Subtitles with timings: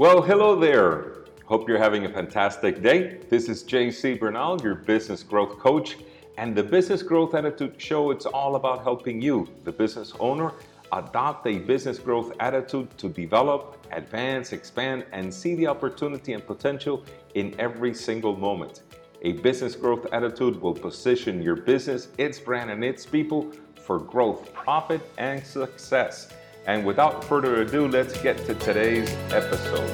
[0.00, 1.26] Well, hello there.
[1.44, 3.18] Hope you're having a fantastic day.
[3.28, 5.98] This is JC Bernal, your business growth coach,
[6.38, 8.10] and the Business Growth Attitude Show.
[8.10, 10.54] It's all about helping you, the business owner,
[10.90, 17.04] adopt a business growth attitude to develop, advance, expand, and see the opportunity and potential
[17.34, 18.80] in every single moment.
[19.20, 24.50] A business growth attitude will position your business, its brand, and its people for growth,
[24.54, 26.32] profit, and success.
[26.70, 29.90] And without further ado, let's get to today's episode.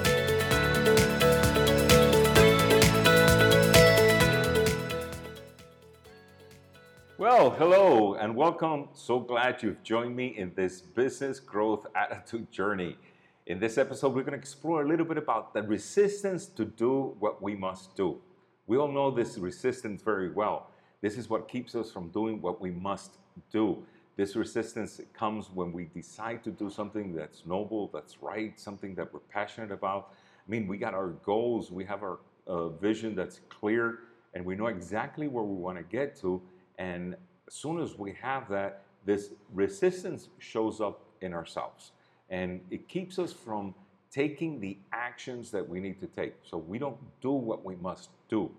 [7.16, 8.90] Well, hello and welcome.
[8.92, 12.98] So glad you've joined me in this business growth attitude journey.
[13.46, 17.16] In this episode, we're going to explore a little bit about the resistance to do
[17.20, 18.18] what we must do.
[18.66, 20.68] We all know this resistance very well.
[21.00, 23.14] This is what keeps us from doing what we must
[23.50, 23.82] do.
[24.16, 29.12] This resistance comes when we decide to do something that's noble, that's right, something that
[29.12, 30.14] we're passionate about.
[30.46, 34.00] I mean, we got our goals, we have our uh, vision that's clear,
[34.32, 36.40] and we know exactly where we want to get to.
[36.78, 37.14] And
[37.46, 41.92] as soon as we have that, this resistance shows up in ourselves.
[42.30, 43.74] And it keeps us from
[44.10, 46.34] taking the actions that we need to take.
[46.42, 48.50] So we don't do what we must do.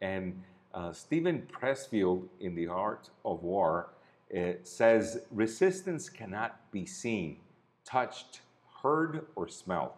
[0.00, 0.40] And
[0.72, 3.90] uh, Steven Pressfield in The Art of War
[4.30, 7.38] it says resistance cannot be seen,
[7.84, 8.40] touched,
[8.82, 9.90] heard, or smelled,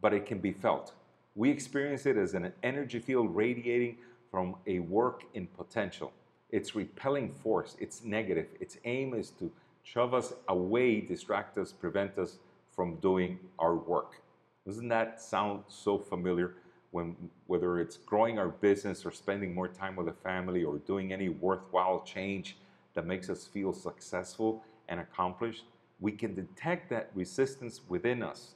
[0.00, 0.94] but it can be felt.
[1.34, 3.96] We experience it as an energy field radiating
[4.30, 6.12] from a work in potential.
[6.50, 8.46] It's repelling force, it's negative.
[8.60, 9.50] Its aim is to
[9.82, 12.38] shove us away, distract us, prevent us
[12.74, 14.22] from doing our work.
[14.66, 16.54] Doesn't that sound so familiar?
[16.92, 17.16] When,
[17.46, 21.28] whether it's growing our business or spending more time with the family or doing any
[21.28, 22.56] worthwhile change,
[22.94, 25.64] that makes us feel successful and accomplished,
[26.00, 28.54] we can detect that resistance within us.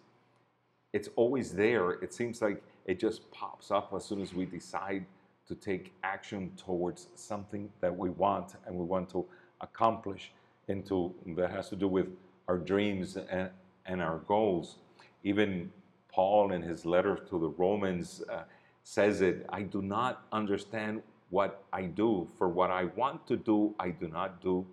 [0.93, 1.91] It's always there.
[1.91, 5.05] It seems like it just pops up as soon as we decide
[5.49, 9.27] to take action towards something that we want and we want to
[9.61, 10.33] accomplish
[10.69, 12.07] into that has to do with
[12.49, 13.51] our dreams and,
[13.87, 14.77] and our goals.
[15.23, 15.71] Even
[16.09, 18.45] Paul in his letter to the Romans uh,
[18.83, 21.03] says it, I do not understand
[21.35, 22.29] what I do.
[22.39, 24.65] For what I want to do, I do not do,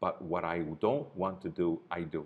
[0.00, 2.24] but what I don't want to do, I do.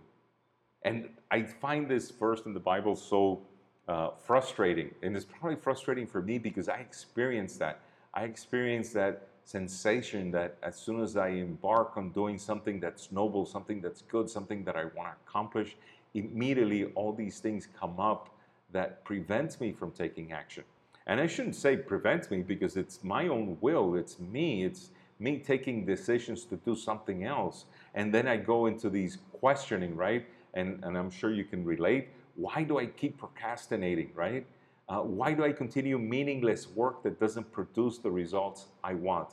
[0.82, 3.42] And I find this verse in the Bible so
[3.88, 4.90] uh, frustrating.
[5.02, 7.80] And it's probably frustrating for me because I experienced that.
[8.14, 13.44] I experienced that sensation that as soon as I embark on doing something that's noble,
[13.44, 15.76] something that's good, something that I want to accomplish,
[16.14, 18.30] immediately all these things come up
[18.70, 20.62] that prevents me from taking action.
[21.10, 25.38] And I shouldn't say prevents me because it's my own will, it's me, it's me
[25.38, 27.64] taking decisions to do something else.
[27.96, 30.24] And then I go into these questioning, right?
[30.54, 32.10] And, and I'm sure you can relate.
[32.36, 34.46] Why do I keep procrastinating, right?
[34.88, 39.30] Uh, why do I continue meaningless work that doesn't produce the results I want?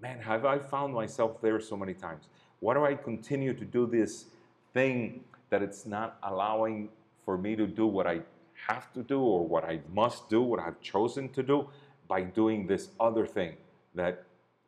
[0.00, 2.28] Man, have I found myself there so many times?
[2.60, 4.26] Why do I continue to do this
[4.72, 6.90] thing that it's not allowing
[7.24, 8.20] for me to do what I
[8.66, 11.68] have to do or what I must do, what I've chosen to do,
[12.06, 13.54] by doing this other thing
[13.94, 14.24] that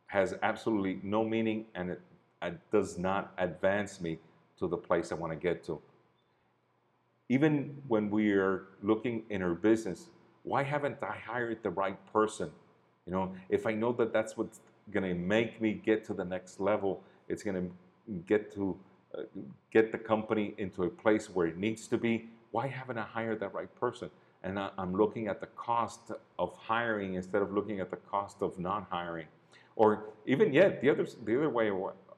[0.07, 2.01] has absolutely no meaning and it,
[2.43, 4.19] it does not advance me
[4.59, 5.81] to the place I want to get to.
[7.29, 10.07] Even when we are looking in our business,
[10.43, 12.51] why haven't I hired the right person?
[13.07, 16.25] You know, if I know that that's what's going to make me get to the
[16.25, 18.77] next level, it's going to get to
[19.17, 19.23] uh,
[19.73, 23.41] get the company into a place where it needs to be why haven't I hired
[23.41, 24.11] that right person?
[24.43, 28.39] And I, am looking at the cost of hiring instead of looking at the cost
[28.41, 29.27] of not hiring.
[29.77, 31.71] Or even yet, the other, the other way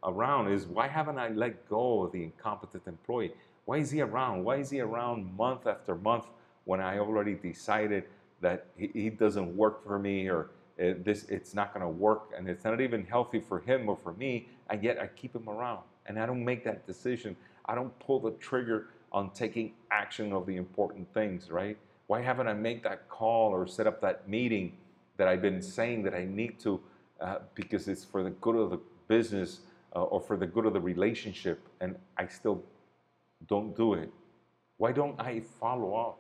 [0.05, 3.33] around is why haven't I let go of the incompetent employee?
[3.65, 4.45] Why is he around?
[4.45, 6.27] Why is he around month after month
[6.65, 8.05] when I already decided
[8.41, 10.51] that he, he doesn't work for me or
[10.81, 13.97] uh, this it's not going to work and it's not even healthy for him or
[13.97, 17.37] for me and yet I keep him around and I don't make that decision.
[17.67, 21.77] I don't pull the trigger on taking action of the important things, right?
[22.07, 24.73] Why haven't I made that call or set up that meeting
[25.19, 26.81] that I've been saying that I need to
[27.21, 29.61] uh, because it's for the good of the business
[29.95, 32.63] uh, or for the good of the relationship and I still
[33.47, 34.11] don't do it?
[34.79, 36.19] Why don't I follow up?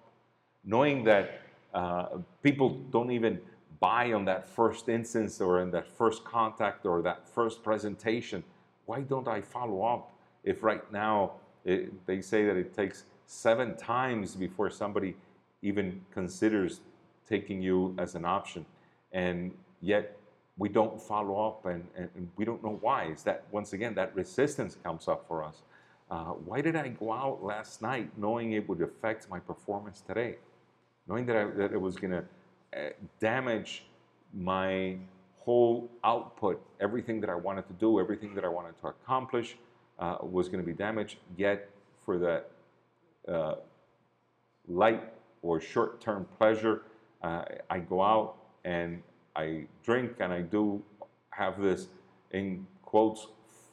[0.65, 1.41] Knowing that
[1.75, 2.07] uh,
[2.43, 3.41] people don't even
[3.81, 8.45] buy on that first instance or in that first contact or that first presentation,
[8.87, 10.13] why don't I follow up
[10.45, 11.33] if right now
[11.65, 15.17] it, they say that it takes seven times before somebody
[15.63, 16.81] even considers
[17.29, 18.67] taking you as an option.
[19.13, 20.17] And yet
[20.59, 23.07] we don't follow up and, and, and we don't know why.
[23.07, 25.63] Is that, once again, that resistance comes up for us.
[26.11, 30.37] Uh, why did I go out last night knowing it would affect my performance today?
[31.09, 32.25] knowing that, I, that it was going to
[32.77, 33.85] uh, damage
[34.33, 34.97] my
[35.39, 39.57] whole output, everything that I wanted to do, everything that I wanted to accomplish
[40.03, 41.19] uh, was going to be damaged.
[41.37, 41.71] Yet,
[42.05, 42.51] for that
[43.29, 43.55] uh,
[44.67, 45.05] light
[45.43, 46.83] or short term pleasure,
[47.23, 48.35] uh, I go out
[48.65, 49.03] and
[49.37, 50.83] I drink and I do
[51.31, 51.89] have this,
[52.33, 53.29] in quotes,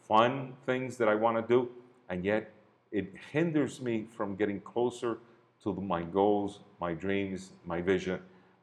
[0.07, 1.69] fun things that I want to do,
[2.09, 2.51] and yet
[2.91, 5.17] it hinders me from getting closer
[5.63, 8.19] to my goals, my dreams, my vision.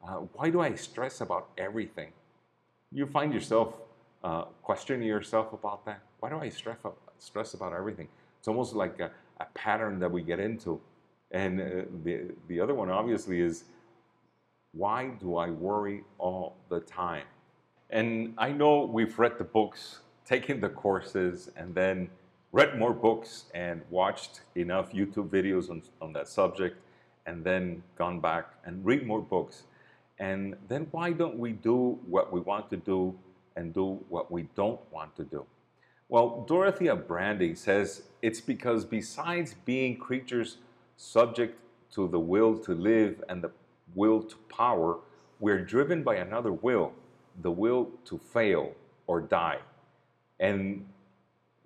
[0.07, 2.13] Uh, why do I stress about everything?
[2.93, 3.75] You find yourself
[4.25, 6.01] uh, questioning yourself about that.
[6.21, 6.79] Why do I stress,
[7.19, 8.09] stress about everything?
[8.39, 9.11] It's almost like a,
[9.41, 10.81] a pattern that we get into.
[11.31, 11.65] And uh,
[12.05, 13.65] the, the other one, obviously, is
[14.73, 17.25] why do I worry all the time?
[17.91, 22.09] And I know we've read the books, taken the courses, and then
[22.53, 26.79] read more books and watched enough YouTube videos on, on that subject,
[27.27, 29.65] and then gone back and read more books.
[30.19, 33.15] And then why don't we do what we want to do
[33.57, 35.45] and do what we don't want to do?
[36.09, 40.59] Well, Dorothea Brande says it's because besides being creatures
[40.97, 41.59] subject
[41.93, 43.51] to the will to live and the
[43.95, 44.99] will to power,
[45.41, 46.93] we're driven by another will,
[47.43, 48.73] the will to fail
[49.07, 49.59] or die.
[50.39, 50.87] And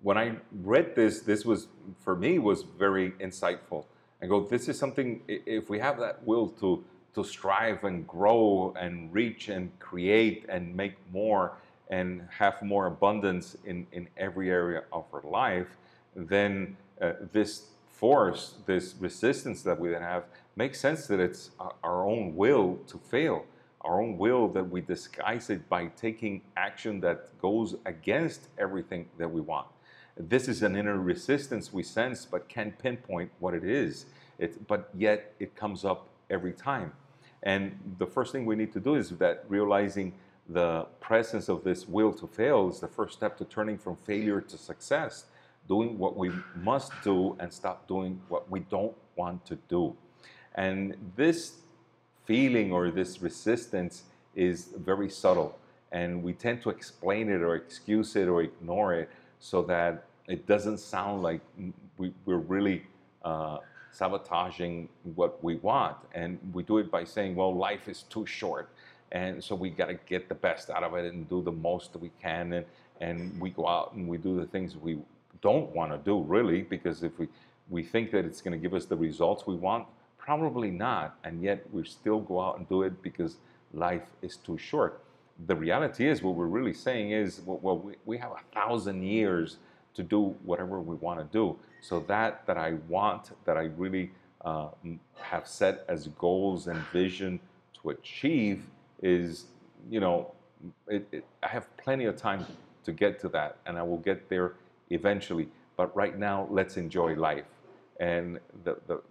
[0.01, 1.67] when I read this, this was
[1.99, 3.85] for me was very insightful.
[4.23, 5.21] I go, this is something.
[5.27, 6.83] If we have that will to
[7.13, 11.57] to strive and grow and reach and create and make more
[11.91, 15.77] and have more abundance in in every area of our life,
[16.15, 20.23] then uh, this force, this resistance that we then have,
[20.55, 21.51] makes sense that it's
[21.83, 23.45] our own will to fail,
[23.81, 29.29] our own will that we disguise it by taking action that goes against everything that
[29.29, 29.67] we want.
[30.17, 34.05] This is an inner resistance we sense but can't pinpoint what it is.
[34.39, 36.93] It, but yet it comes up every time.
[37.43, 40.13] And the first thing we need to do is that realizing
[40.49, 44.41] the presence of this will to fail is the first step to turning from failure
[44.41, 45.25] to success
[45.67, 49.95] doing what we must do and stop doing what we don't want to do.
[50.55, 51.57] And this
[52.25, 54.03] feeling or this resistance
[54.35, 55.57] is very subtle,
[55.91, 59.09] and we tend to explain it or excuse it or ignore it
[59.39, 61.41] so that it doesn't sound like
[61.97, 62.83] we, are really
[63.23, 63.57] uh,
[63.91, 65.97] sabotaging what we want.
[66.13, 68.69] And we do it by saying, well, life is too short.
[69.11, 71.93] And so we got to get the best out of it and do the most
[71.93, 72.53] that we can.
[72.53, 72.65] And,
[73.01, 74.99] and we go out and we do the things we
[75.41, 77.27] don't want to do really because if we
[77.69, 79.85] we think that it's going to give us the results we want
[80.17, 83.37] probably not and yet we still go out and do it because
[83.73, 85.01] life is too short
[85.47, 89.57] the reality is what we're really saying is well we, we have a thousand years
[89.93, 94.11] to do whatever we want to do so that that i want that i really
[94.45, 94.69] uh,
[95.19, 97.39] have set as goals and vision
[97.81, 98.63] to achieve
[99.01, 99.45] is
[99.89, 100.31] you know
[100.87, 102.45] it, it, i have plenty of time
[102.83, 104.53] to get to that and i will get there
[104.91, 105.49] eventually.
[105.77, 107.45] But right now, let's enjoy life.
[107.99, 109.01] And the, the,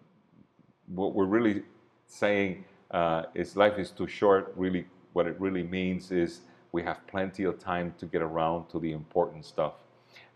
[0.87, 1.63] what we're really
[2.07, 4.53] saying uh, is life is too short.
[4.57, 6.41] Really, what it really means is
[6.73, 9.75] we have plenty of time to get around to the important stuff.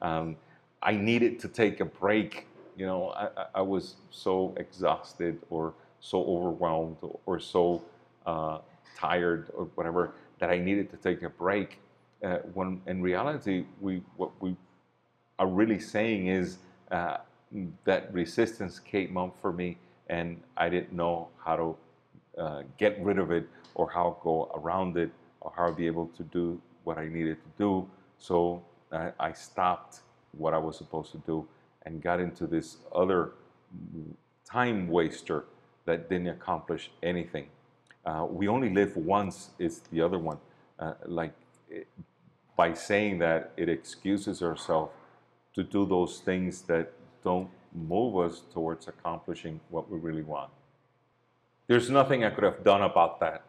[0.02, 0.36] Um,
[0.82, 2.46] I needed to take a break.
[2.76, 7.82] You know, I, I was so exhausted or so overwhelmed or so
[8.26, 8.58] uh,
[8.94, 11.78] tired or whatever that I needed to take a break.
[12.22, 14.56] Uh, when in reality, we what we
[15.38, 16.58] are really saying is
[16.90, 17.18] uh,
[17.84, 19.76] that resistance came up for me
[20.08, 21.76] and I didn't know how to
[22.40, 25.10] uh, get rid of it or how go around it
[25.40, 27.88] or how be able to do what I needed to do.
[28.18, 30.00] So I, I stopped
[30.32, 31.46] what I was supposed to do
[31.82, 33.32] and got into this other
[34.44, 35.44] time waster
[35.84, 37.46] that didn't accomplish anything.
[38.04, 40.38] Uh, we only live once is the other one.
[40.78, 41.32] Uh, like
[41.70, 41.86] it,
[42.56, 44.92] by saying that, it excuses ourselves
[45.54, 46.92] to do those things that
[47.22, 50.50] don't move us towards accomplishing what we really want.
[51.66, 53.42] There's nothing I could have done about that.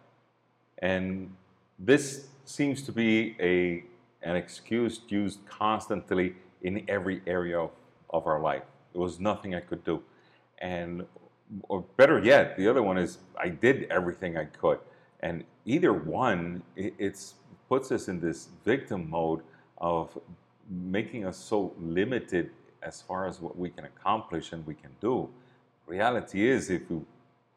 [0.80, 1.36] And
[1.78, 3.84] this seems to be a,
[4.22, 7.72] an excuse used constantly in every area of,
[8.10, 8.64] of our life.
[8.94, 10.02] There was nothing I could do.
[10.60, 11.06] And
[11.64, 14.80] or better yet, the other one is I did everything I could.
[15.20, 17.34] And either one, it
[17.70, 19.42] puts us in this victim mode
[19.78, 20.18] of
[20.70, 22.50] making us so limited
[22.82, 25.30] as far as what we can accomplish and we can do.
[25.88, 27.02] Reality is, if we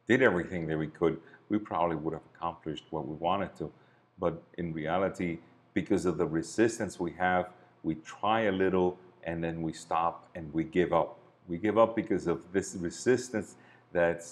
[0.06, 1.18] did everything that we could,
[1.48, 3.70] we probably would have accomplished what we wanted to.
[4.18, 5.38] But in reality,
[5.74, 7.50] because of the resistance we have,
[7.82, 11.18] we try a little and then we stop and we give up.
[11.46, 13.56] We give up because of this resistance
[13.92, 14.24] that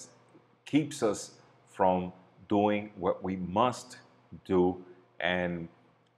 [0.65, 1.31] keeps us
[1.69, 2.11] from
[2.49, 3.97] doing what we must
[4.45, 4.83] do.
[5.19, 5.67] And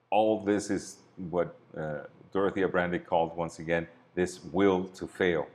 [0.09, 0.97] all this is
[1.29, 1.99] what uh,
[2.31, 5.47] Dorothea Brande called, once again, this will to fail.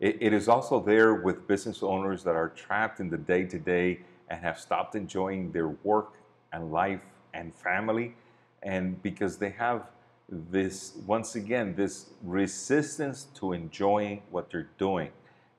[0.00, 3.58] It, it is also there with business owners that are trapped in the day to
[3.58, 6.14] day and have stopped enjoying their work
[6.52, 7.00] and life
[7.34, 8.14] and family.
[8.62, 9.86] And because they have
[10.28, 15.10] this, once again, this resistance to enjoying what they're doing.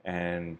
[0.03, 0.57] And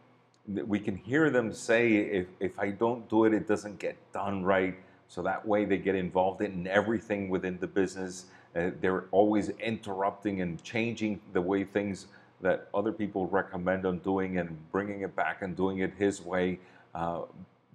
[0.48, 4.44] we can hear them say, if, if I don't do it, it doesn't get done
[4.44, 4.76] right.
[5.08, 8.26] So that way they get involved in everything within the business.
[8.56, 12.08] Uh, they're always interrupting and changing the way things
[12.42, 16.60] that other people recommend on doing and bringing it back and doing it his way.
[16.94, 17.22] Uh,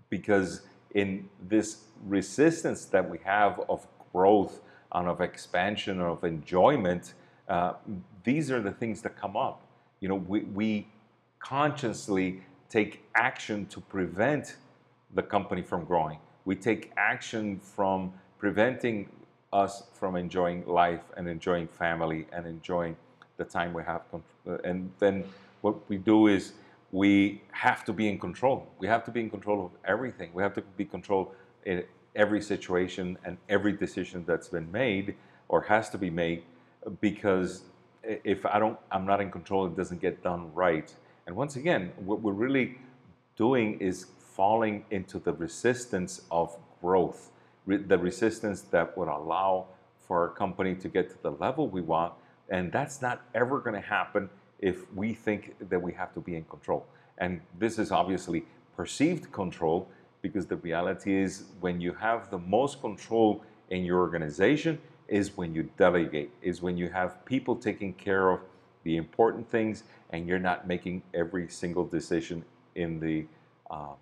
[0.09, 0.63] because
[0.95, 4.61] in this resistance that we have of growth
[4.93, 7.15] and of expansion and of enjoyment,
[7.49, 7.75] uh,
[8.25, 9.63] these are the things that come up.
[10.01, 10.89] You know, we, we
[11.39, 14.57] consciously take action to prevent
[15.15, 16.19] the company from growing.
[16.47, 19.11] We take action from preventing
[19.53, 22.97] us from enjoying life and enjoying family and enjoying
[23.37, 24.03] the time we have.
[24.15, 25.25] Uh, and then
[25.61, 26.55] what we do is
[26.93, 28.67] we have to be in control.
[28.79, 30.31] We have to be in control of everything.
[30.33, 31.35] We have to be control
[31.67, 31.85] in
[32.17, 35.15] every situation and every decision that's been made
[35.49, 36.43] or has to be made
[37.01, 37.63] because
[38.03, 40.93] if I don't, I'm not in control, it doesn't get done right.
[41.27, 42.79] And once again, what we're really
[43.37, 47.31] doing is falling into the resistance of growth,
[47.67, 49.67] the resistance that would allow
[50.07, 52.13] for our company to get to the level we want.
[52.49, 56.37] And that's not ever going to happen if we think that we have to be
[56.37, 56.87] in control.
[57.19, 58.45] And this is obviously
[58.77, 59.89] perceived control
[60.23, 65.55] because the reality is when you have the most control in your organization is when
[65.55, 68.41] you delegate, is when you have people taking care of
[68.85, 73.27] the important things and you're not making every single decision in the
[73.71, 73.97] um,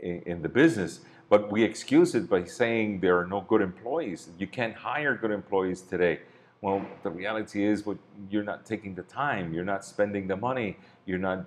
[0.00, 1.00] in, in the business.
[1.30, 4.28] But we excuse it by saying there are no good employees.
[4.38, 6.20] You can't hire good employees today.
[6.60, 7.96] Well, the reality is, what
[8.30, 11.46] you're not taking the time, you're not spending the money, you're not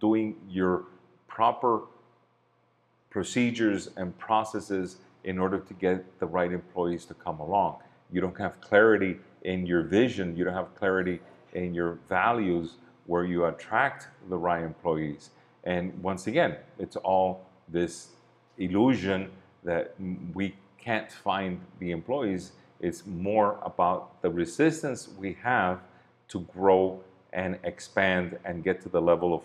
[0.00, 0.84] doing your
[1.26, 1.82] proper
[3.10, 7.76] procedures and processes in order to get the right employees to come along.
[8.10, 11.20] You don't have clarity in your vision, you don't have clarity
[11.52, 15.30] in your values where you attract the right employees.
[15.64, 18.08] And once again, it's all this
[18.58, 19.30] illusion
[19.64, 19.94] that
[20.34, 22.52] we can't find the employees.
[22.80, 25.80] It's more about the resistance we have
[26.28, 27.00] to grow
[27.32, 29.42] and expand and get to the level of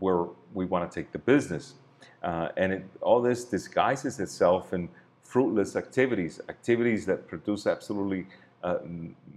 [0.00, 1.74] where we want to take the business.
[2.22, 4.88] Uh, and it, all this disguises itself in
[5.22, 8.26] fruitless activities, activities that produce absolutely
[8.62, 8.78] uh,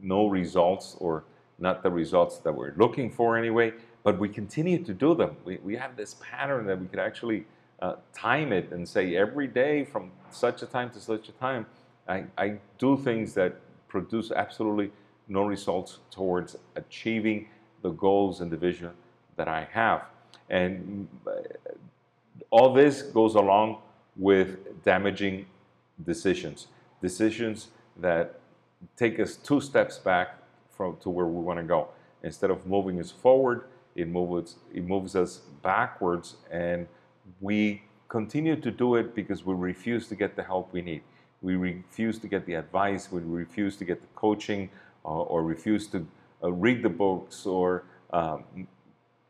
[0.01, 1.23] no results or
[1.61, 3.73] not the results that we're looking for anyway,
[4.03, 5.35] but we continue to do them.
[5.45, 7.45] We, we have this pattern that we could actually
[7.81, 11.65] uh, time it and say every day from such a time to such a time,
[12.07, 13.55] I, I do things that
[13.87, 14.91] produce absolutely
[15.27, 17.47] no results towards achieving
[17.81, 18.91] the goals and the vision
[19.35, 20.03] that I have.
[20.49, 21.31] And uh,
[22.49, 23.77] all this goes along
[24.15, 25.45] with damaging
[26.03, 26.67] decisions,
[27.01, 28.39] decisions that
[28.95, 30.38] take us two steps back
[30.79, 31.89] from to where we want to go.
[32.23, 36.87] Instead of moving us forward, it moves it moves us backwards, and
[37.41, 41.01] we continue to do it because we refuse to get the help we need.
[41.41, 43.11] We refuse to get the advice.
[43.11, 44.69] We refuse to get the coaching,
[45.03, 46.07] uh, or refuse to
[46.41, 47.83] uh, read the books or
[48.13, 48.45] um,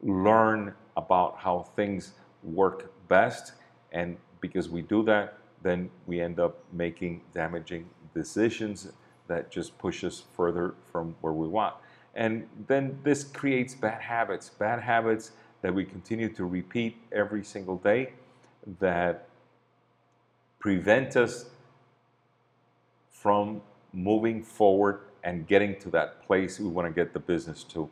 [0.01, 2.13] learn about how things
[2.43, 3.53] work best.
[3.91, 8.91] And because we do that, then we end up making damaging decisions
[9.29, 11.75] that just push us further from where we want.
[12.15, 15.31] And then this creates bad habits, bad habits
[15.61, 18.13] that we continue to repeat every single day
[18.79, 19.27] that
[20.59, 21.45] prevent us
[23.09, 23.61] from
[23.93, 27.89] moving forward and getting to that place we want to get the business to.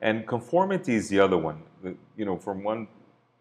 [0.00, 1.62] And conformity is the other one.
[2.16, 2.88] You know, from one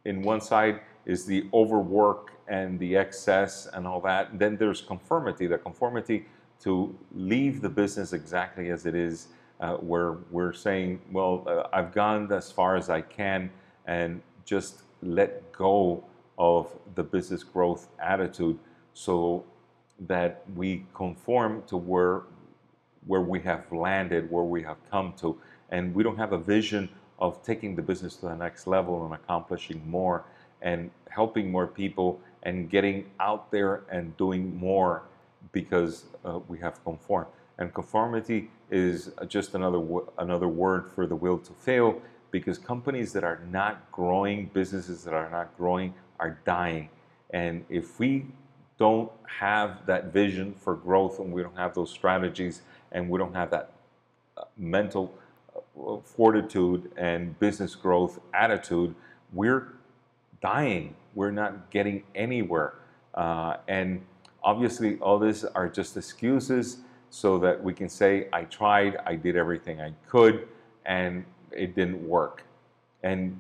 [0.05, 4.31] in one side is the overwork and the excess and all that.
[4.31, 6.25] And then there's conformity, the conformity
[6.65, 9.27] to leave the business exactly as it is,
[9.61, 13.51] uh, where we're saying, well, uh, I've gone as far as I can
[13.85, 16.03] and just let go
[16.39, 18.57] of the business growth attitude
[18.93, 19.45] so
[20.07, 22.23] that we conform to where
[23.07, 26.89] where we have landed, where we have come to, and we don't have a vision
[27.19, 30.25] of taking the business to the next level and accomplishing more
[30.63, 35.03] and helping more people and getting out there and doing more
[35.51, 37.27] because uh, we have conformed.
[37.57, 39.81] And conformity is just another
[40.17, 45.13] another word for the will to fail because companies that are not growing, businesses that
[45.13, 46.89] are not growing, are dying.
[47.29, 48.25] And if we
[48.77, 49.09] don't
[49.39, 52.61] have that vision for growth and we don't have those strategies
[52.91, 53.71] and we don't have that
[54.37, 55.13] uh, mental
[55.55, 58.93] uh, fortitude and business growth attitude,
[59.31, 59.73] we're
[60.41, 60.95] dying.
[61.13, 62.73] We're not getting anywhere.
[63.13, 64.01] Uh, and
[64.45, 66.77] obviously, all these are just excuses
[67.09, 70.47] so that we can say, I tried, I did everything I could,
[70.85, 72.43] and it didn't work.
[73.03, 73.39] And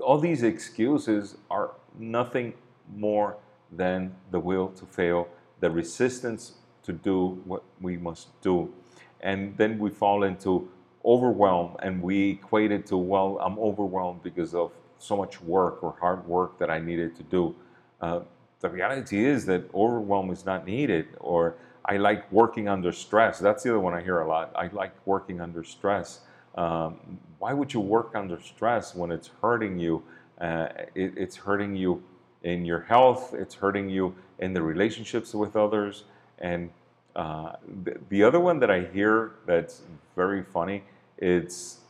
[0.00, 2.54] all these excuses are nothing
[2.96, 3.36] more
[3.70, 5.28] than the will to fail,
[5.60, 8.72] the resistance to do what we must do.
[9.20, 10.68] And then we fall into
[11.04, 15.94] overwhelm and we equate it to, well, I'm overwhelmed because of so much work or
[16.00, 17.54] hard work that I needed to do.
[18.00, 18.20] Uh,
[18.60, 23.38] the reality is that overwhelm is not needed, or I like working under stress.
[23.38, 24.52] That's the other one I hear a lot.
[24.56, 26.20] I like working under stress.
[26.56, 30.02] Um, why would you work under stress when it's hurting you?
[30.40, 32.02] Uh, it, it's hurting you
[32.42, 36.04] in your health, it's hurting you in the relationships with others.
[36.38, 36.70] And
[37.14, 39.82] uh, the, the other one that I hear that's
[40.14, 40.84] very funny,
[41.18, 41.80] it's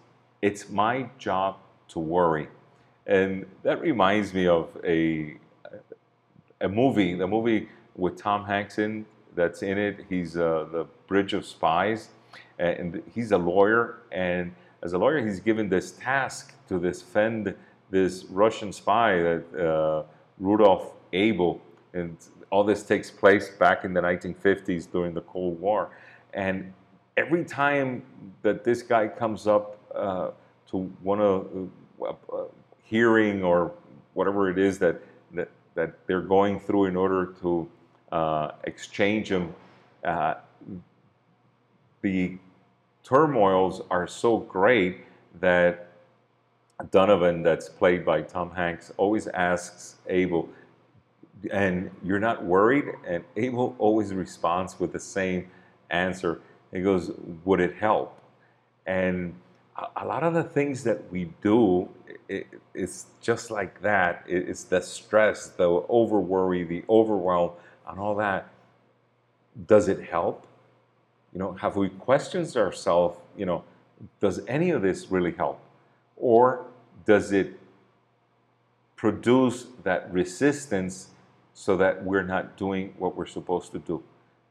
[0.43, 1.57] it's my job
[1.89, 2.49] to worry,
[3.07, 5.37] and that reminds me of a
[6.61, 10.07] a movie, the movie with Tom Hanks in that's in it.
[10.09, 12.09] He's uh, the Bridge of Spies,
[12.59, 13.99] and he's a lawyer.
[14.13, 17.55] And as a lawyer, he's given this task to defend
[17.91, 20.03] this Russian spy that uh,
[20.39, 21.61] Rudolph Abel,
[21.93, 22.17] and
[22.51, 25.91] all this takes place back in the 1950s during the Cold War.
[26.35, 26.73] And
[27.17, 28.03] every time
[28.43, 30.31] that this guy comes up uh,
[30.71, 31.71] to one of
[32.01, 32.45] uh, uh,
[32.83, 33.73] hearing or
[34.15, 35.01] whatever it is that,
[35.33, 37.69] that that they're going through in order to
[38.11, 39.55] uh, exchange them,
[40.05, 40.35] uh,
[42.03, 42.37] the
[43.05, 45.05] turmoils are so great
[45.41, 45.87] that
[46.91, 50.49] Donovan, that's played by Tom Hanks, always asks Abel,
[51.51, 52.87] and you're not worried?
[53.07, 55.49] And Abel always responds with the same
[55.91, 56.41] answer.
[56.73, 57.13] He goes,
[57.45, 58.21] Would it help?
[58.87, 59.35] And
[59.97, 61.89] a lot of the things that we do,
[62.29, 64.25] it, it's just like that.
[64.27, 67.53] It, it's the stress, the over worry, the overwhelm,
[67.89, 68.49] and all that.
[69.67, 70.47] Does it help?
[71.33, 73.65] You know, have we questioned ourselves, you know,
[74.21, 75.61] does any of this really help?
[76.17, 76.67] Or
[77.05, 77.59] does it
[78.97, 81.11] produce that resistance
[81.55, 84.03] so that we're not doing what we're supposed to do,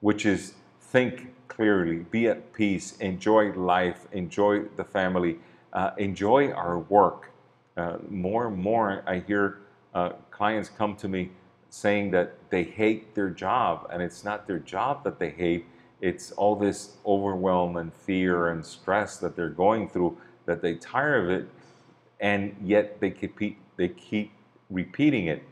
[0.01, 5.39] which is think clearly, be at peace, enjoy life, enjoy the family,
[5.73, 7.31] uh, enjoy our work.
[7.77, 9.59] Uh, more and more, I hear
[9.93, 11.31] uh, clients come to me
[11.69, 15.65] saying that they hate their job, and it's not their job that they hate,
[16.01, 21.21] it's all this overwhelm and fear and stress that they're going through that they tire
[21.23, 21.47] of it,
[22.19, 24.31] and yet they keep, they keep
[24.69, 25.43] repeating it.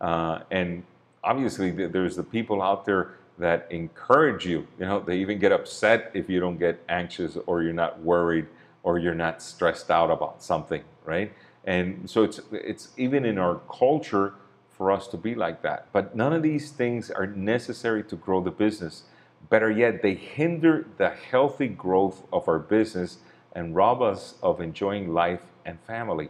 [0.00, 0.82] Uh, and
[1.24, 4.66] obviously, there's the people out there that encourage you.
[4.78, 8.46] You know, they even get upset if you don't get anxious or you're not worried
[8.82, 11.32] or you're not stressed out about something, right?
[11.66, 14.34] And so it's it's even in our culture
[14.70, 15.86] for us to be like that.
[15.92, 19.04] But none of these things are necessary to grow the business.
[19.48, 23.18] Better yet, they hinder the healthy growth of our business
[23.54, 26.28] and rob us of enjoying life and family.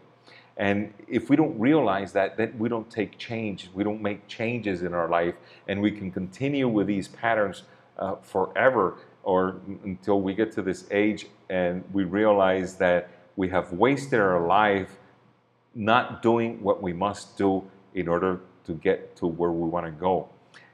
[0.57, 4.83] And if we don't realize that, then we don't take change, we don't make changes
[4.83, 5.35] in our life,
[5.69, 7.65] and we can continue with these patterns
[7.99, 13.73] uh, forever or until we get to this age and we realize that we have
[13.73, 14.97] wasted our life
[15.77, 19.93] not doing what we must do in order to get to where we want to
[19.93, 20.29] go.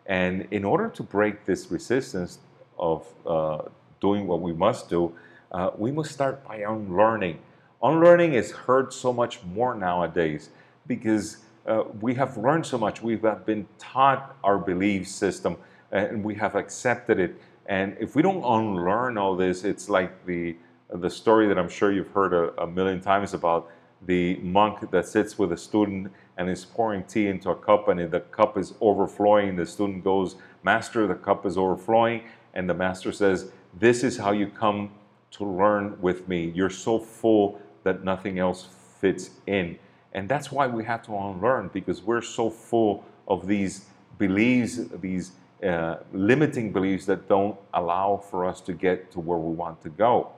[0.06, 2.40] And in order to break this resistance
[2.78, 3.62] of uh,
[4.00, 5.14] doing what we must do,
[5.52, 7.40] uh, we must start by unlearning
[7.82, 10.50] Unlearning is heard so much more nowadays
[10.86, 13.02] because uh, we have learned so much.
[13.02, 15.56] We have been taught our belief system
[15.92, 17.40] and we have accepted it.
[17.66, 20.56] And if we don't unlearn all this, it's like the
[20.94, 23.70] the story that I'm sure you've heard a, a million times about
[24.06, 28.10] the monk that sits with a student and is pouring tea into a cup and
[28.10, 29.56] the cup is overflowing.
[29.56, 32.22] The student goes, Master, the cup is overflowing.
[32.54, 34.90] And the master says, This is how you come
[35.32, 36.52] to learn with me.
[36.54, 38.68] You're so full that nothing else
[39.00, 39.78] fits in.
[40.12, 43.86] And that's why we have to unlearn because we're so full of these
[44.18, 45.32] beliefs, these
[45.66, 49.88] uh, limiting beliefs that don't allow for us to get to where we want to
[49.88, 50.32] go.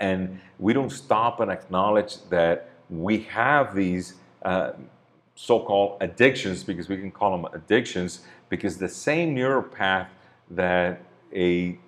[0.00, 4.72] And we don't stop and acknowledge that we have these uh,
[5.34, 10.08] so called addictions, because we can call them addictions, because the same neural path
[10.50, 11.00] that
[11.34, 11.78] a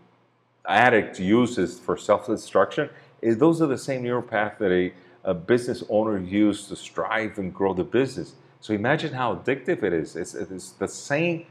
[0.68, 2.90] addict uses for self destruction
[3.22, 4.92] is those are the same neural path that a,
[5.24, 8.34] a business owner uses to strive and grow the business.
[8.60, 10.16] So imagine how addictive it is.
[10.16, 11.46] It's, it's the same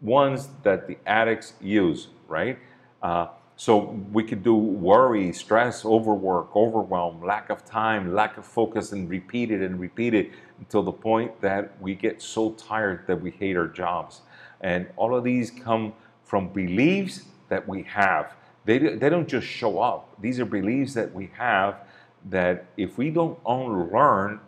[0.00, 2.58] ones that the addicts use, right?
[3.02, 3.28] Uh,
[3.60, 9.10] so we could do worry, stress, overwork, overwhelm, lack of time, lack of focus, and
[9.10, 13.30] repeat it and repeat it until the point that we get so tired that we
[13.32, 14.22] hate our jobs.
[14.62, 15.92] And all of these come
[16.24, 18.32] from beliefs that we have.
[18.64, 20.08] They, they don't just show up.
[20.22, 21.82] These are beliefs that we have
[22.30, 24.40] that if we don't unlearn,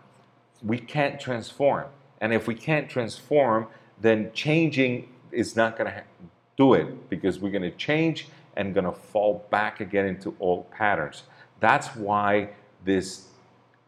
[0.62, 1.84] we can't transform.
[2.22, 3.66] And if we can't transform,
[4.00, 6.02] then changing is not going to
[6.56, 10.70] do it because we're going to change and going to fall back again into old
[10.70, 11.24] patterns.
[11.60, 12.50] That's why
[12.84, 13.26] this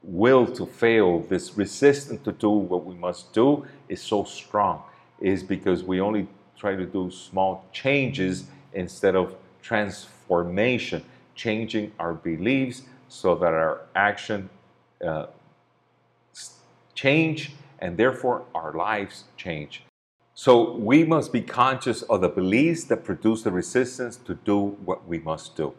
[0.02, 4.82] will to fail, this resistance to do what we must do is so strong,
[5.20, 11.02] is because we only try to do small changes instead of transformation,
[11.34, 14.48] changing our beliefs so that our action
[15.04, 15.26] uh,
[16.94, 19.82] change and therefore our lives change.
[20.36, 25.06] So we must be conscious of the beliefs that produce the resistance to do what
[25.06, 25.74] we must do.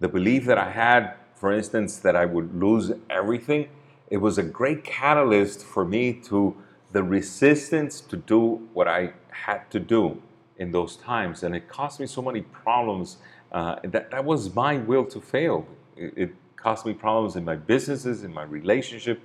[0.00, 3.70] The belief that I had, for instance, that I would lose everything,
[4.10, 6.54] it was a great catalyst for me to
[6.92, 10.20] the resistance to do what I had to do
[10.58, 11.42] in those times.
[11.42, 13.16] And it cost me so many problems.
[13.50, 15.66] Uh, that, that was my will to fail.
[15.96, 19.22] It, it cost me problems in my businesses, in my relationship.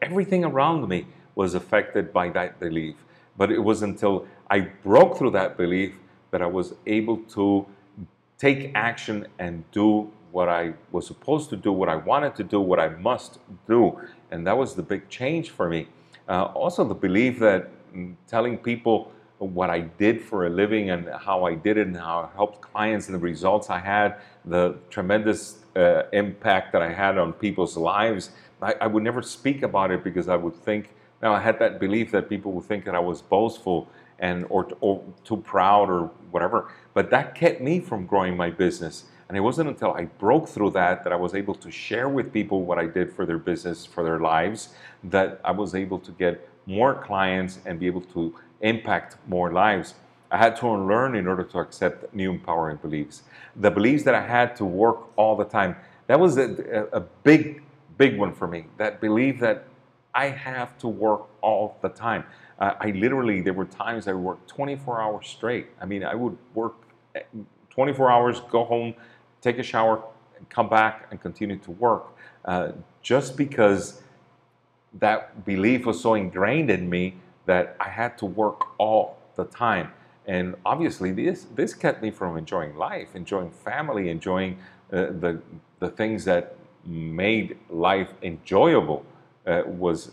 [0.00, 2.96] Everything around me was affected by that belief.
[3.36, 5.94] But it was until I broke through that belief
[6.30, 7.66] that I was able to
[8.38, 12.60] take action and do what I was supposed to do, what I wanted to do,
[12.60, 14.00] what I must do.
[14.30, 15.86] And that was the big change for me.
[16.28, 21.08] Uh, also, the belief that mm, telling people what I did for a living and
[21.08, 24.76] how I did it and how I helped clients and the results I had, the
[24.90, 28.30] tremendous uh, impact that I had on people's lives,
[28.62, 30.90] I, I would never speak about it because I would think
[31.24, 34.68] now, I had that belief that people would think that I was boastful and or,
[34.82, 39.04] or too proud or whatever, but that kept me from growing my business.
[39.26, 42.30] And it wasn't until I broke through that that I was able to share with
[42.30, 46.12] people what I did for their business, for their lives, that I was able to
[46.12, 49.94] get more clients and be able to impact more lives.
[50.30, 53.22] I had to unlearn in order to accept new empowering beliefs.
[53.56, 57.62] The beliefs that I had to work all the time, that was a, a big,
[57.96, 58.66] big one for me.
[58.76, 59.64] That belief that
[60.14, 62.24] I have to work all the time.
[62.58, 65.66] Uh, I literally, there were times I worked 24 hours straight.
[65.80, 66.74] I mean, I would work
[67.14, 67.22] eh,
[67.70, 68.94] 24 hours, go home,
[69.40, 70.02] take a shower,
[70.48, 72.06] come back and continue to work
[72.44, 72.72] uh,
[73.02, 74.02] just because
[75.00, 79.92] that belief was so ingrained in me that I had to work all the time.
[80.26, 84.58] And obviously, this this kept me from enjoying life, enjoying family, enjoying
[84.92, 85.42] uh, the
[85.80, 89.04] the things that made life enjoyable
[89.46, 90.10] uh, was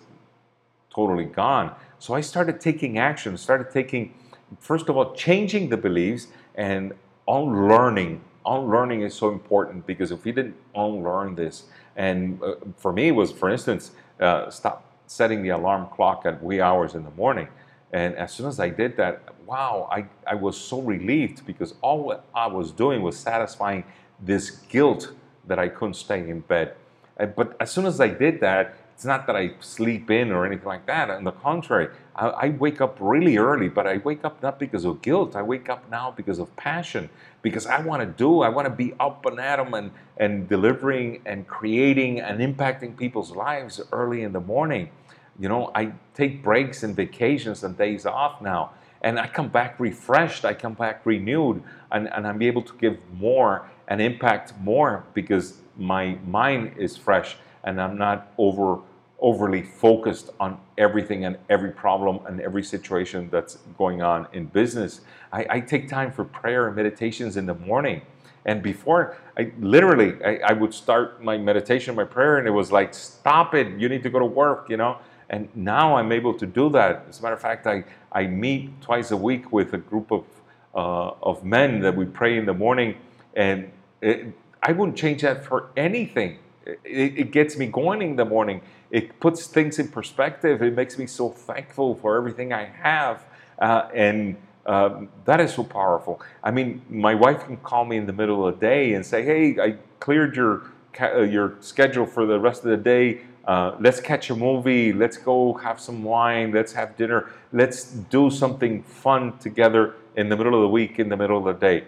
[0.93, 1.73] totally gone.
[1.99, 4.13] So I started taking action, started taking,
[4.59, 6.93] first of all, changing the beliefs and
[7.27, 8.21] unlearning.
[8.45, 11.63] Unlearning is so important because if we didn't unlearn this,
[11.95, 16.41] and uh, for me, it was, for instance, uh, stop setting the alarm clock at
[16.41, 17.47] wee hours in the morning.
[17.91, 22.17] And as soon as I did that, wow, I, I was so relieved because all
[22.33, 23.83] I was doing was satisfying
[24.21, 25.11] this guilt
[25.47, 26.75] that I couldn't stay in bed.
[27.17, 30.67] But as soon as I did that, it's not that I sleep in or anything
[30.67, 31.09] like that.
[31.09, 34.85] On the contrary, I, I, wake up really early, but I wake up not because
[34.85, 35.35] of guilt.
[35.35, 37.09] I wake up now because of passion,
[37.41, 40.47] because I want to do, I want to be up and at them and, and
[40.47, 44.91] delivering and creating and impacting people's lives early in the morning.
[45.39, 48.73] You know, I take breaks and vacations and days off now.
[49.01, 52.99] And I come back refreshed, I come back renewed, and, and I'm able to give
[53.13, 58.81] more and impact more because my mind is fresh and I'm not over
[59.21, 65.01] overly focused on everything and every problem and every situation that's going on in business.
[65.31, 68.01] I, I take time for prayer and meditations in the morning.
[68.45, 72.71] And before, I literally, I, I, would start my meditation, my prayer, and it was
[72.71, 74.97] like, stop it, you need to go to work, you know?
[75.29, 77.05] And now I'm able to do that.
[77.07, 80.25] As a matter of fact, I, I meet twice a week with a group of,
[80.73, 82.97] uh, of men that we pray in the morning,
[83.35, 86.39] and it, I wouldn't change that for anything
[86.83, 88.61] it, it gets me going in the morning.
[88.89, 90.61] It puts things in perspective.
[90.61, 93.23] It makes me so thankful for everything I have.
[93.59, 96.21] Uh, and um, that is so powerful.
[96.43, 99.23] I mean, my wife can call me in the middle of the day and say,
[99.23, 100.63] "Hey, I cleared your
[100.99, 103.21] uh, your schedule for the rest of the day.
[103.45, 104.93] Uh, let's catch a movie.
[104.93, 106.51] Let's go have some wine.
[106.51, 107.31] Let's have dinner.
[107.51, 111.45] Let's do something fun together in the middle of the week, in the middle of
[111.45, 111.85] the day."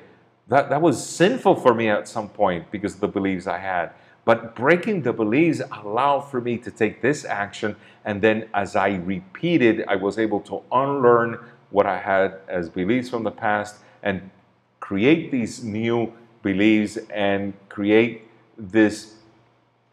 [0.48, 3.92] That that was sinful for me at some point because of the beliefs I had.
[4.26, 7.76] But breaking the beliefs allowed for me to take this action.
[8.06, 11.40] And then as I repeated, I was able to unlearn
[11.72, 14.30] what I had as beliefs from the past and
[14.80, 19.16] create these new beliefs and create this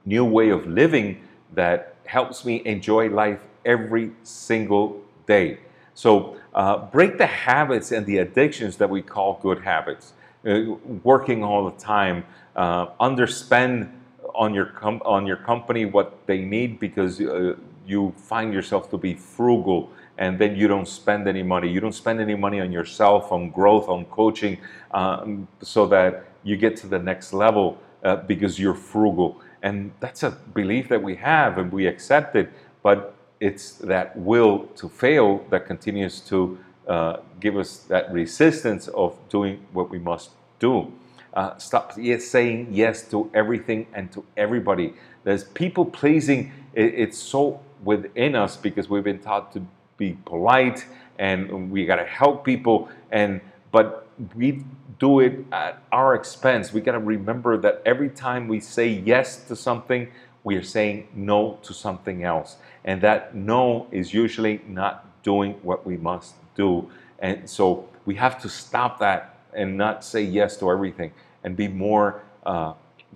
[0.04, 1.22] new way of living
[1.54, 5.58] that helps me enjoy life every single day.
[5.94, 10.14] So, uh, break the habits and the addictions that we call good habits.
[10.44, 12.24] Uh, working all the time,
[12.56, 13.90] uh, underspend
[14.34, 17.54] on your com- on your company what they need because uh,
[17.86, 21.68] you find yourself to be frugal and then you don't spend any money.
[21.68, 24.58] You don't spend any money on yourself, on growth, on coaching,
[24.92, 29.40] um, so that you get to the next level uh, because you're frugal.
[29.62, 32.50] And that's a belief that we have and we accept it,
[32.82, 39.16] but it's that will to fail that continues to uh, give us that resistance of
[39.30, 40.92] doing what we must do.
[41.34, 44.94] Uh, stop saying yes to everything and to everybody.
[45.24, 49.64] There's people pleasing, it, it's so within us because we've been taught to
[49.96, 50.86] be polite
[51.18, 53.40] and we got to help people and
[53.72, 54.64] but we
[54.98, 56.72] do it at our expense.
[56.72, 60.08] We got to remember that every time we say yes to something,
[60.44, 62.56] we are saying no to something else.
[62.84, 66.90] And that no is usually not doing what we must do.
[67.18, 71.12] And so we have to stop that and not say yes to everything
[71.44, 72.74] and be more uh,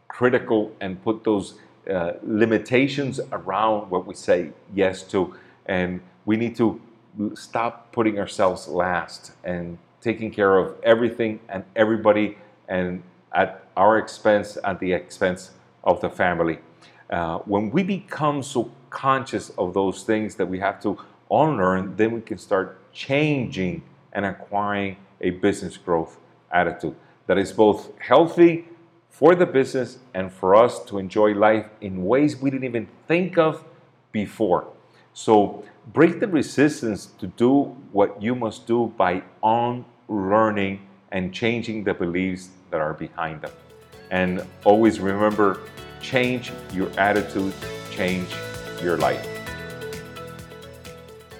[0.08, 1.54] critical and put those
[1.90, 5.34] uh, limitations around what we say yes to.
[5.66, 6.80] And we need to
[7.34, 14.56] stop putting ourselves last and taking care of everything and everybody and at our expense,
[14.64, 15.50] at the expense
[15.82, 16.58] of the family.
[17.10, 20.98] Uh, when we become so conscious of those things that we have to
[21.30, 26.18] unlearn, then we can start changing and acquiring a business growth
[26.54, 26.94] attitude
[27.26, 28.66] that is both healthy
[29.10, 33.38] for the business and for us to enjoy life in ways we didn't even think
[33.38, 33.64] of
[34.12, 34.66] before.
[35.12, 40.80] So break the resistance to do what you must do by unlearning
[41.12, 43.52] and changing the beliefs that are behind them.
[44.10, 45.60] And always remember
[46.00, 47.52] change your attitude,
[47.90, 48.28] change
[48.82, 49.33] your life.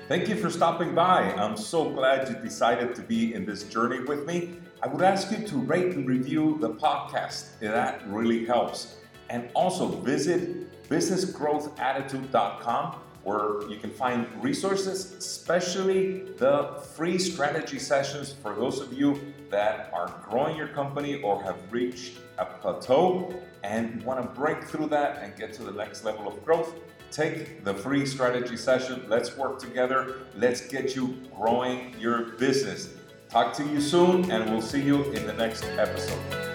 [0.06, 1.32] Thank you for stopping by.
[1.32, 4.50] I'm so glad you decided to be in this journey with me.
[4.82, 7.58] I would ask you to rate and review the podcast.
[7.60, 8.96] That really helps.
[9.30, 18.54] And also visit businessgrowthattitude.com where you can find resources, especially the free strategy sessions for
[18.54, 24.20] those of you that are growing your company or have reached a plateau and want
[24.20, 26.74] to break through that and get to the next level of growth.
[27.14, 29.05] Take the free strategy session.
[29.09, 30.16] Let's work together.
[30.35, 32.88] Let's get you growing your business.
[33.29, 36.53] Talk to you soon, and we'll see you in the next episode.